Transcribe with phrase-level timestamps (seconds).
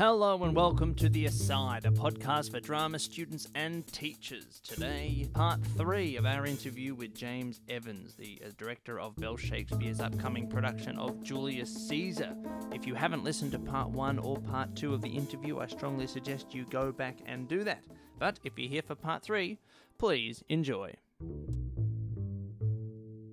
[0.00, 4.58] Hello and welcome to The Aside, a podcast for drama students and teachers.
[4.60, 10.00] Today, part three of our interview with James Evans, the uh, director of Bell Shakespeare's
[10.00, 12.34] upcoming production of Julius Caesar.
[12.72, 16.06] If you haven't listened to part one or part two of the interview, I strongly
[16.06, 17.82] suggest you go back and do that.
[18.18, 19.58] But if you're here for part three,
[19.98, 20.94] please enjoy.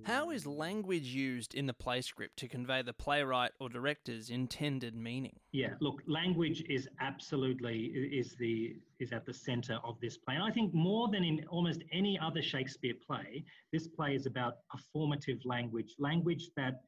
[0.08, 4.94] How is language used in the play script to convey the playwright or director's intended
[4.96, 5.38] meaning?
[5.52, 10.36] Yeah, look, language is absolutely is the is at the center of this play.
[10.36, 14.54] And I think more than in almost any other Shakespeare play, this play is about
[14.74, 16.80] performative language, language that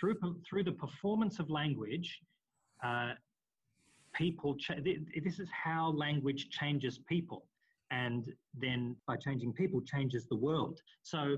[0.00, 0.16] through
[0.50, 2.18] through the performance of language,
[2.82, 3.12] uh,
[4.12, 4.56] people.
[4.56, 7.44] Cha- this is how language changes people,
[7.92, 10.80] and then by changing people, changes the world.
[11.04, 11.36] So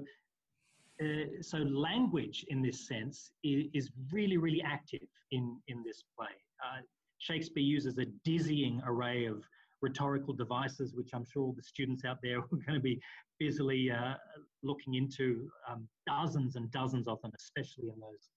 [1.00, 6.34] uh, so language in this sense is, is, really, really active in, in this play.
[6.64, 6.80] Uh,
[7.18, 9.42] Shakespeare uses a dizzying array of
[9.82, 13.00] rhetorical devices, which I'm sure the students out there are going to be
[13.38, 14.14] busily uh,
[14.62, 18.28] looking into, um, dozens and dozens of them, especially in those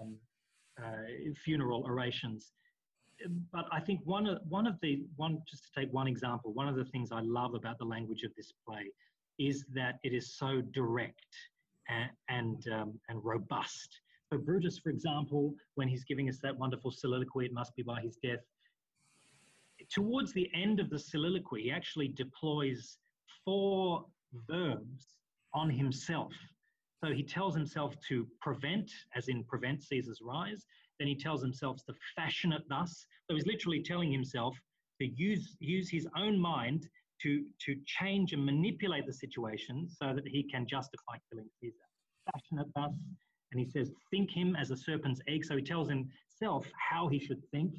[0.00, 0.16] um,
[0.82, 2.52] uh, funeral orations.
[3.52, 6.68] But I think one of, one of the, one, just to take one example, one
[6.68, 8.90] of the things I love about the language of this play
[9.38, 11.24] is that it is so direct
[11.88, 14.00] and and, um, and robust.
[14.32, 18.00] So Brutus, for example, when he's giving us that wonderful soliloquy, it must be by
[18.00, 18.40] his death.
[19.90, 22.98] Towards the end of the soliloquy, he actually deploys
[23.44, 24.06] four
[24.48, 25.16] verbs
[25.52, 26.32] on himself.
[27.04, 30.64] So he tells himself to prevent, as in prevent Caesar's rise.
[30.98, 33.06] Then he tells himself to fashion it thus.
[33.28, 34.56] So he's literally telling himself
[35.00, 36.88] to use, use his own mind
[37.22, 41.76] to, to change and manipulate the situation so that he can justify killing Caesar.
[42.32, 42.94] Fashion it thus,
[43.50, 45.44] and he says, think him as a serpent's egg.
[45.44, 47.74] So he tells himself how he should think,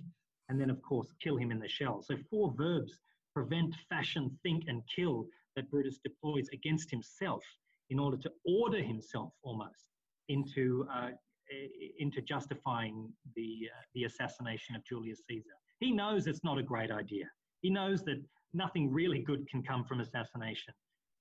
[0.50, 2.02] and then, of course, kill him in the shell.
[2.02, 3.00] So four verbs
[3.34, 5.26] prevent, fashion, think, and kill
[5.56, 7.44] that Brutus deploys against himself
[7.90, 9.90] in order to order himself almost
[10.30, 11.10] into, uh,
[12.00, 15.56] into justifying the, uh, the assassination of Julius Caesar.
[15.80, 17.26] He knows it's not a great idea.
[17.62, 18.22] He knows that
[18.54, 20.74] nothing really good can come from assassination.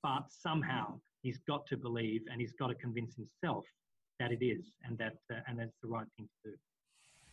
[0.03, 3.65] But somehow he's got to believe and he's got to convince himself
[4.19, 6.57] that it is and that uh, and that's the right thing to do.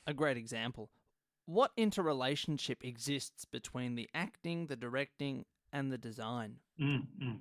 [0.07, 0.89] A great example.
[1.45, 6.57] What interrelationship exists between the acting, the directing, and the design?
[6.79, 7.37] Mm-hmm.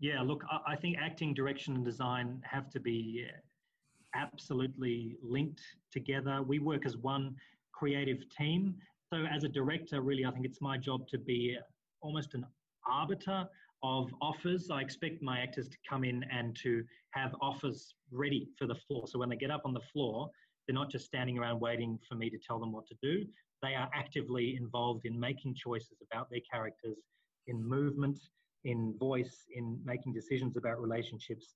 [0.00, 5.60] Yeah, look, I, I think acting, direction, and design have to be uh, absolutely linked
[5.92, 6.42] together.
[6.42, 7.36] We work as one
[7.72, 8.74] creative team.
[9.12, 11.56] So, as a director, really, I think it's my job to be
[12.02, 12.44] almost an
[12.86, 13.46] arbiter
[13.82, 14.70] of offers.
[14.70, 19.06] I expect my actors to come in and to have offers ready for the floor.
[19.06, 20.30] So when they get up on the floor,
[20.66, 23.24] they're not just standing around waiting for me to tell them what to do.
[23.62, 26.98] They are actively involved in making choices about their characters,
[27.46, 28.18] in movement,
[28.64, 31.54] in voice, in making decisions about relationships.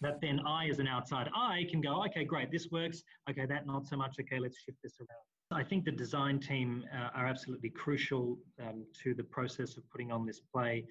[0.00, 3.02] That then I, as an outside eye, can go, okay, great, this works.
[3.28, 4.16] Okay, that not so much.
[4.20, 5.24] Okay, let's shift this around.
[5.52, 10.12] I think the design team uh, are absolutely crucial um, to the process of putting
[10.12, 10.84] on this play.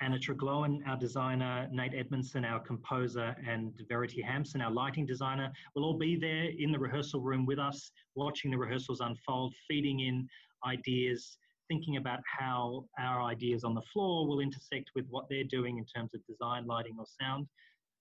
[0.00, 5.84] Anna Tregloan, our designer, Nate Edmondson, our composer, and Verity Hampson, our lighting designer, will
[5.84, 10.26] all be there in the rehearsal room with us, watching the rehearsals unfold, feeding in
[10.66, 11.36] ideas,
[11.68, 15.84] thinking about how our ideas on the floor will intersect with what they're doing in
[15.84, 17.46] terms of design, lighting, or sound.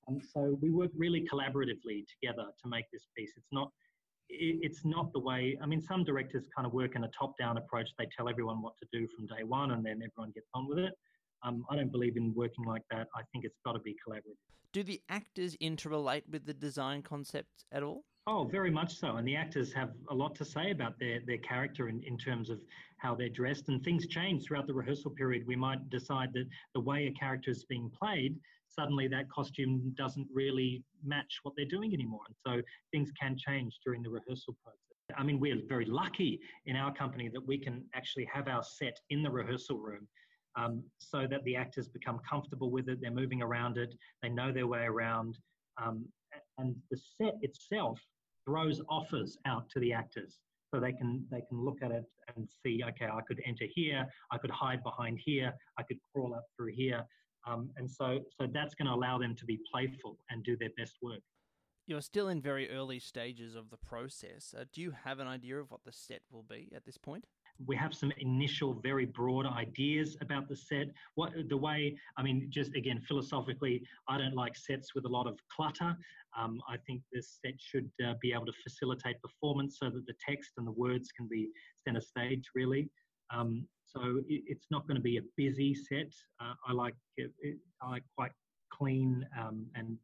[0.08, 3.34] And so we work really collaboratively together to make this piece.
[3.36, 3.72] It's not
[4.30, 5.58] it's not the way.
[5.62, 7.90] I mean, some directors kind of work in a top-down approach.
[7.98, 10.80] They tell everyone what to do from day one, and then everyone gets on with
[10.80, 10.94] it.
[11.44, 13.08] Um, I don't believe in working like that.
[13.16, 14.38] I think it's got to be collaborative.
[14.74, 18.04] Do the actors interrelate with the design concept at all?
[18.26, 19.16] Oh, very much so.
[19.16, 22.50] And the actors have a lot to say about their, their character in, in terms
[22.50, 22.60] of
[22.98, 23.70] how they're dressed.
[23.70, 25.48] And things change throughout the rehearsal period.
[25.48, 28.36] We might decide that the way a character is being played,
[28.78, 32.22] suddenly that costume doesn't really match what they're doing anymore.
[32.28, 32.62] And so
[32.92, 34.82] things can change during the rehearsal process.
[35.18, 39.00] I mean, we're very lucky in our company that we can actually have our set
[39.10, 40.08] in the rehearsal room
[40.58, 43.00] um, so that the actors become comfortable with it.
[43.02, 45.38] They're moving around it, they know their way around.
[45.82, 46.06] Um,
[46.58, 48.00] and the set itself
[48.46, 50.40] throws offers out to the actors
[50.74, 52.04] so they can they can look at it
[52.36, 56.34] and see okay i could enter here i could hide behind here i could crawl
[56.34, 57.04] up through here
[57.48, 60.72] um, and so so that's going to allow them to be playful and do their
[60.78, 61.22] best work.
[61.88, 64.54] You're still in very early stages of the process.
[64.58, 67.24] Uh, do you have an idea of what the set will be at this point?
[67.66, 70.88] We have some initial very broad ideas about the set.
[71.16, 75.28] What the way i mean just again philosophically i don't like sets with a lot
[75.28, 75.96] of clutter.
[76.38, 80.14] Um, i think this set should uh, be able to facilitate performance so that the
[80.28, 81.50] text and the words can be
[81.84, 82.90] center stage really
[83.30, 87.32] um, so it, it's not going to be a busy set uh, i like it,
[87.42, 88.32] it, i like quite
[88.70, 89.98] clean um, and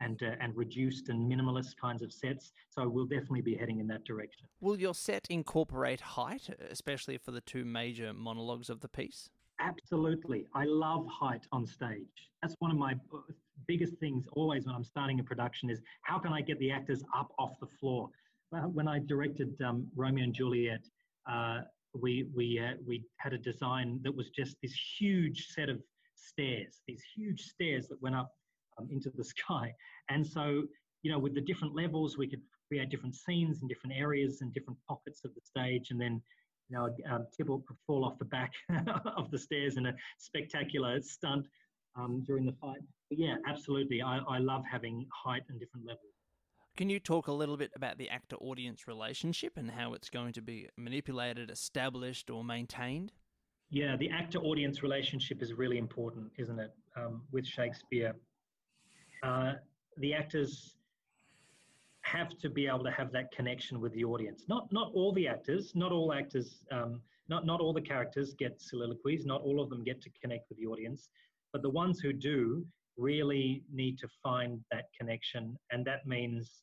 [0.00, 2.52] and uh, and reduced and minimalist kinds of sets.
[2.70, 4.46] So we'll definitely be heading in that direction.
[4.60, 9.28] Will your set incorporate height, especially for the two major monologues of the piece?
[9.60, 10.46] Absolutely.
[10.54, 12.30] I love height on stage.
[12.42, 13.18] That's one of my uh,
[13.66, 17.02] biggest things always when I'm starting a production is how can I get the actors
[17.16, 18.08] up off the floor?
[18.50, 20.80] When I directed um, Romeo and Juliet,
[21.30, 21.60] uh,
[21.94, 25.80] we we uh, we had a design that was just this huge set of
[26.14, 28.30] stairs, these huge stairs that went up
[28.78, 29.72] um, into the sky.
[30.08, 30.62] And so,
[31.02, 34.52] you know, with the different levels, we could create different scenes in different areas and
[34.52, 35.90] different pockets of the stage.
[35.90, 36.20] And then,
[36.68, 38.52] you know, um, Tybalt could fall off the back
[39.16, 41.46] of the stairs in a spectacular stunt
[41.96, 42.80] um, during the fight.
[43.08, 44.02] But yeah, absolutely.
[44.02, 46.17] I, I love having height and different levels.
[46.78, 50.32] Can you talk a little bit about the actor audience relationship and how it's going
[50.34, 53.10] to be manipulated, established, or maintained?
[53.68, 58.14] Yeah, the actor audience relationship is really important, isn't it, um, with Shakespeare?
[59.24, 59.54] Uh,
[59.96, 60.76] the actors
[62.02, 64.44] have to be able to have that connection with the audience.
[64.46, 68.60] Not not all the actors, not all actors, um, not not all the characters get
[68.60, 69.26] soliloquies.
[69.26, 71.10] Not all of them get to connect with the audience,
[71.52, 72.64] but the ones who do
[72.96, 76.62] really need to find that connection, and that means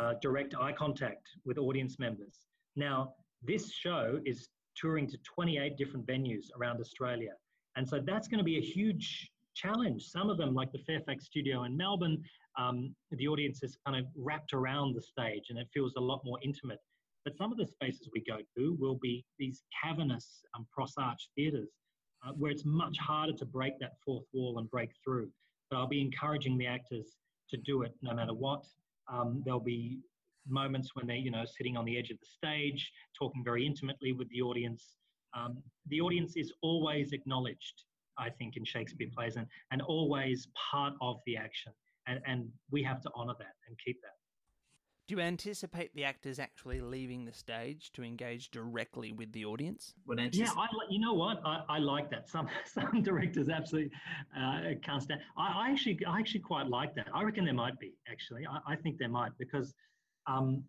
[0.00, 2.46] uh, direct eye contact with audience members.
[2.76, 7.32] Now, this show is touring to 28 different venues around Australia,
[7.76, 10.04] and so that's going to be a huge challenge.
[10.04, 12.22] Some of them, like the Fairfax studio in Melbourne,
[12.58, 16.20] um, the audience is kind of wrapped around the stage and it feels a lot
[16.24, 16.78] more intimate.
[17.24, 21.28] But some of the spaces we go to will be these cavernous um, pros arch
[21.36, 21.70] theatres
[22.26, 25.28] uh, where it's much harder to break that fourth wall and break through.
[25.70, 27.16] But I'll be encouraging the actors
[27.50, 28.64] to do it no matter what.
[29.12, 29.98] Um, there'll be
[30.48, 34.12] moments when they're, you know, sitting on the edge of the stage, talking very intimately
[34.12, 34.96] with the audience.
[35.36, 35.58] Um,
[35.88, 37.84] the audience is always acknowledged
[38.20, 41.72] I think, in Shakespeare plays and, and always part of the action.
[42.06, 44.19] And, and we have to honour that and keep that.
[45.10, 49.92] Do you anticipate the actors actually leaving the stage to engage directly with the audience?
[50.38, 51.40] yeah, I, you know what?
[51.44, 52.28] I, I like that.
[52.28, 53.90] Some some directors absolutely
[54.40, 55.20] uh, can't stand.
[55.36, 57.08] I, I, actually I actually quite like that.
[57.12, 58.46] I reckon there might be actually.
[58.46, 59.74] I, I think there might because
[60.28, 60.62] um,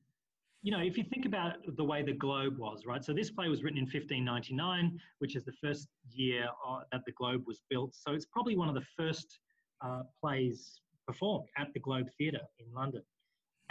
[0.64, 3.06] you know, if you think about the way the Globe was, right?
[3.06, 7.12] So this play was written in 1599, which is the first year uh, that the
[7.12, 7.94] Globe was built.
[7.94, 9.38] So it's probably one of the first
[9.86, 13.04] uh, plays performed at the Globe Theatre in London.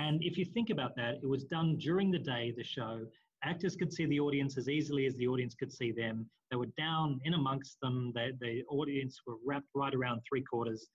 [0.01, 3.01] And if you think about that, it was done during the day, the show.
[3.45, 6.27] Actors could see the audience as easily as the audience could see them.
[6.51, 8.13] They were down in amongst them.
[8.15, 10.87] They, the audience were wrapped right around three quarters.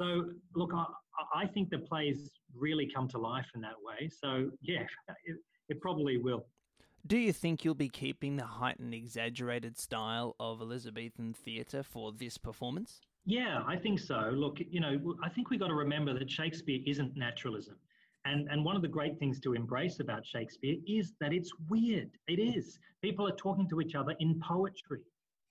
[0.00, 0.84] So, look, I,
[1.34, 4.08] I think the plays really come to life in that way.
[4.08, 4.84] So, yeah,
[5.24, 5.36] it,
[5.68, 6.46] it probably will.
[7.04, 12.38] Do you think you'll be keeping the heightened, exaggerated style of Elizabethan theatre for this
[12.38, 13.00] performance?
[13.24, 14.30] Yeah, I think so.
[14.32, 17.76] Look, you know, I think we've got to remember that Shakespeare isn't naturalism.
[18.26, 22.10] And, and one of the great things to embrace about Shakespeare is that it's weird.
[22.26, 22.78] It is.
[23.02, 25.00] People are talking to each other in poetry.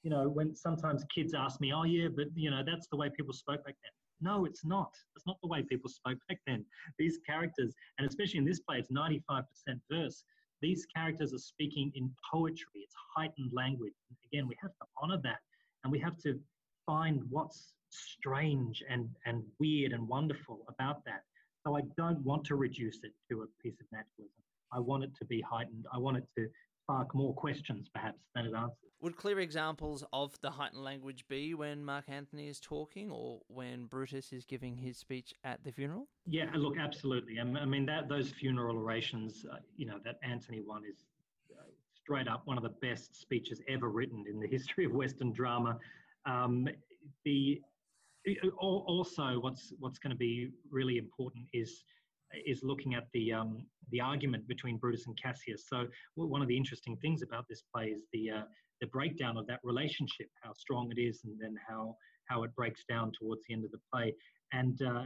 [0.04, 3.10] You know, when sometimes kids ask me, oh, yeah, but, you know, that's the way
[3.10, 3.92] people spoke back then.
[4.22, 4.92] No, it's not.
[5.16, 6.66] That's not the way people spoke back then.
[7.00, 9.44] These characters, and especially in this play, it's 95%
[9.89, 10.24] verse.
[10.62, 12.82] These characters are speaking in poetry.
[12.84, 13.94] It's heightened language.
[14.32, 15.39] Again, we have to honor that
[15.84, 16.39] and we have to
[16.86, 21.22] find what's strange and, and weird and wonderful about that.
[21.65, 24.31] So I don't want to reduce it to a piece of naturalism.
[24.72, 25.86] I want it to be heightened.
[25.91, 26.48] I want it to
[26.84, 28.77] spark more questions, perhaps, than it answers.
[29.01, 33.86] Would clear examples of the heightened language be when Mark Antony is talking or when
[33.86, 36.07] Brutus is giving his speech at the funeral?
[36.27, 37.39] Yeah, look, absolutely.
[37.39, 41.05] I mean, that those funeral orations, uh, you know, that Antony one is
[41.51, 41.63] uh,
[41.95, 45.77] straight up one of the best speeches ever written in the history of Western drama.
[46.25, 46.67] Um,
[47.24, 47.62] the
[48.60, 51.84] also, what's what's going to be really important is
[52.46, 55.65] is looking at the um, the argument between Brutus and Cassius.
[55.67, 58.44] So one of the interesting things about this play is the uh,
[58.82, 61.96] the breakdown of that relationship, how strong it is, and then how
[62.27, 64.13] how it breaks down towards the end of the play.
[64.53, 65.03] And uh,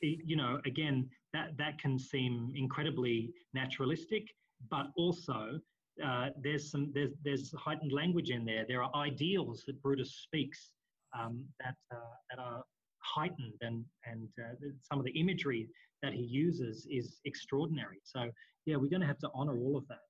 [0.00, 4.24] it, you know, again, that that can seem incredibly naturalistic,
[4.70, 5.60] but also
[6.04, 8.64] uh, there's some there's there's heightened language in there.
[8.66, 10.72] There are ideals that Brutus speaks
[11.18, 12.62] um, that uh, that are
[13.00, 15.68] heightened and and uh, some of the imagery
[16.02, 18.00] that he uses is extraordinary.
[18.04, 18.30] So
[18.66, 20.04] yeah, we're going to have to honor all of that.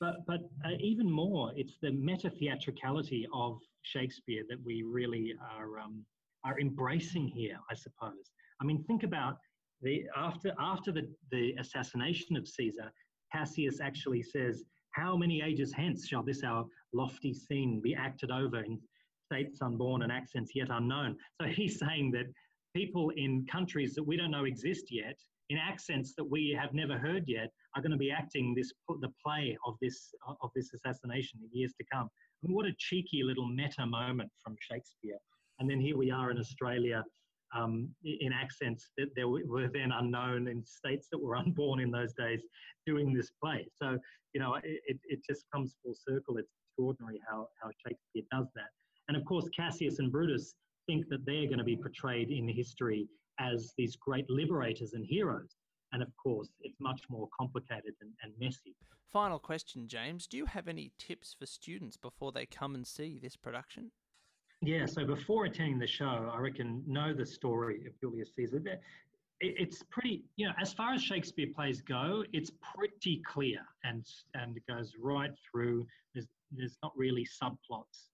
[0.00, 5.78] but but uh, even more, it's the meta theatricality of Shakespeare that we really are
[5.78, 6.04] um,
[6.44, 8.30] are embracing here, I suppose.
[8.60, 9.38] I mean, think about
[9.82, 12.90] the after after the, the assassination of Caesar,
[13.32, 18.62] Cassius actually says, "How many ages hence shall this our lofty scene be acted over
[19.26, 22.26] states unborn and accents yet unknown?" So he's saying that
[22.74, 25.18] people in countries that we don't know exist yet,
[25.48, 29.12] in accents that we have never heard yet, are going to be acting this the
[29.24, 29.98] play of this
[30.42, 32.08] of this assassination in years to come.
[32.08, 35.18] I mean, what a cheeky little meta moment from Shakespeare.
[35.58, 37.02] And then here we are in Australia
[37.54, 42.12] um, in accents that there were then unknown in states that were unborn in those
[42.12, 42.42] days
[42.84, 43.66] doing this play.
[43.74, 43.98] So,
[44.34, 46.36] you know, it, it just comes full circle.
[46.36, 48.70] It's extraordinary how, how Shakespeare does that.
[49.08, 50.54] And of course, Cassius and Brutus
[50.86, 53.08] think that they're going to be portrayed in history
[53.38, 55.56] as these great liberators and heroes.
[55.92, 58.74] And of course, it's much more complicated and, and messy.
[59.12, 60.26] Final question, James.
[60.26, 63.90] Do you have any tips for students before they come and see this production?
[64.62, 68.62] Yeah, so before attending the show, I reckon know the story of Julius Caesar.
[69.40, 74.56] It's pretty, you know, as far as Shakespeare plays go, it's pretty clear and and
[74.56, 75.86] it goes right through.
[76.14, 78.08] There's there's not really subplots.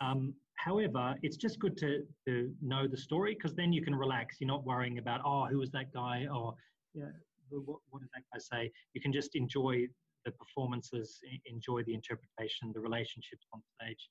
[0.00, 4.36] Um, however, it's just good to to know the story because then you can relax.
[4.40, 6.54] You're not worrying about oh, who was that guy or
[6.94, 7.10] yeah,
[7.50, 8.72] what, what did that guy say?
[8.94, 9.86] You can just enjoy
[10.24, 14.08] the performances, enjoy the interpretation, the relationships on stage.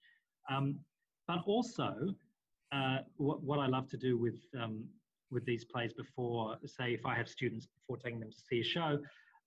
[0.49, 0.79] Um,
[1.27, 1.93] but also,
[2.73, 4.85] uh, what, what I love to do with um,
[5.31, 8.63] with these plays before, say, if I have students before taking them to see a
[8.63, 8.99] show,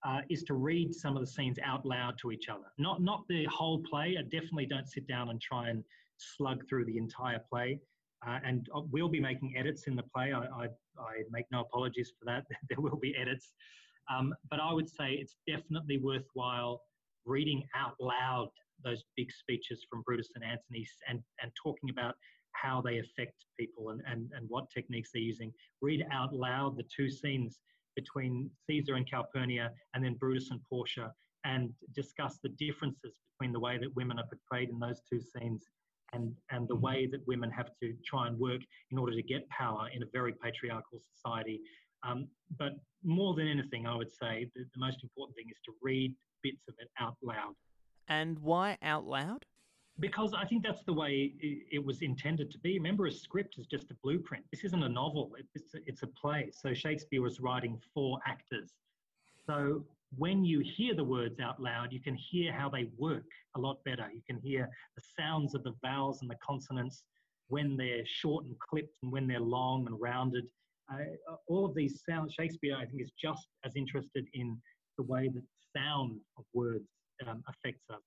[0.07, 2.67] uh, is to read some of the scenes out loud to each other.
[2.79, 4.17] Not not the whole play.
[4.19, 5.83] I definitely don't sit down and try and
[6.19, 7.81] slug through the entire play.
[8.27, 10.33] Uh, and uh, we'll be making edits in the play.
[10.33, 10.65] I, I,
[10.99, 12.45] I make no apologies for that.
[12.69, 13.53] there will be edits.
[14.13, 16.81] Um, but I would say it's definitely worthwhile
[17.27, 18.49] reading out loud
[18.85, 22.15] those big speeches from Brutus and Antony and, and talking about
[22.53, 25.53] how they affect people and, and, and what techniques they're using.
[25.83, 27.59] Read out loud the two scenes
[27.97, 31.13] between Caesar and Calpurnia and then Brutus and Portia
[31.45, 35.67] and discuss the differences between the way that women are portrayed in those two scenes
[36.13, 38.61] and, and the way that women have to try and work
[38.91, 41.61] in order to get power in a very patriarchal society.
[42.07, 42.73] Um, but
[43.05, 46.63] more than anything, I would say the, the most important thing is to read bits
[46.69, 47.55] of it out loud.
[48.09, 49.45] And why out loud?
[50.01, 52.75] Because I think that's the way it, was intended to be.
[52.75, 54.45] Remember, a script is just a blueprint.
[54.53, 56.51] This isn't a novel, it's a, it's a play.
[56.53, 58.71] So Shakespeare was writing for actors.
[59.45, 59.85] So
[60.17, 63.25] when you hear the words out loud, you can hear how they work
[63.57, 64.09] a lot better.
[64.13, 67.03] You can hear the sounds of the vowels and the consonants
[67.49, 70.45] when they're short and clipped and when they're long and rounded.
[70.93, 74.57] Uh, all of these sounds, Shakespeare, I think, is just as interested in
[74.97, 75.43] the way that
[75.77, 76.89] sound of words
[77.27, 78.03] um, affects us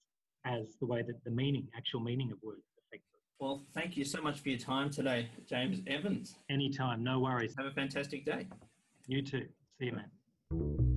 [0.46, 3.22] as the way that the meaning, actual meaning of words affects us.
[3.40, 6.36] Well, thank you so much for your time today, James Evans.
[6.50, 7.54] Anytime, no worries.
[7.58, 8.48] Have a fantastic day.
[9.08, 9.46] You too.
[9.80, 10.91] See you, man.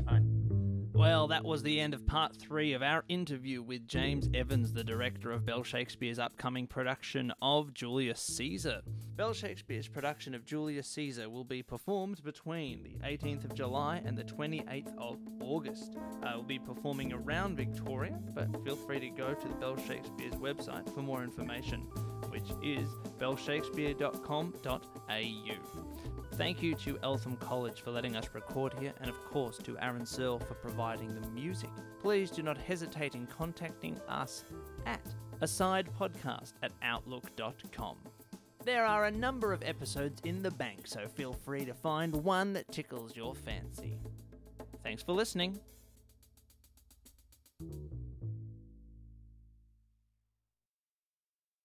[1.04, 4.82] Well, that was the end of part three of our interview with James Evans, the
[4.82, 8.80] director of Bell Shakespeare's upcoming production of Julius Caesar.
[9.14, 14.16] Bell Shakespeare's production of Julius Caesar will be performed between the 18th of July and
[14.16, 15.98] the 28th of August.
[16.22, 20.36] Uh, we'll be performing around Victoria, but feel free to go to the Bell Shakespeare's
[20.36, 21.86] website for more information,
[22.34, 22.88] which is
[23.20, 25.54] bellshakespeare.com.au.
[26.32, 30.04] Thank you to Eltham College for letting us record here, and of course to Aaron
[30.04, 31.70] Searle for providing the music.
[32.02, 34.44] Please do not hesitate in contacting us
[34.84, 35.00] at
[35.40, 37.98] asidepodcast at outlook.com.
[38.64, 42.52] There are a number of episodes in the bank, so feel free to find one
[42.54, 44.00] that tickles your fancy.
[44.82, 45.60] Thanks for listening.